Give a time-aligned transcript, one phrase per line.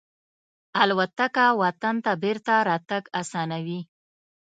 [0.81, 3.79] الوتکه وطن ته بېرته راتګ آسانوي.